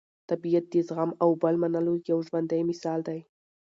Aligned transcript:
طبیعت 0.29 0.65
د 0.69 0.75
زغم 0.87 1.11
او 1.23 1.29
بل 1.41 1.55
منلو 1.63 1.93
یو 2.11 2.19
ژوندی 2.27 2.61
مثال 2.69 2.99
دی. 3.07 3.19